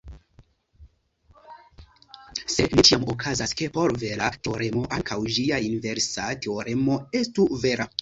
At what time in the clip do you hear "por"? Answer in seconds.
3.77-3.95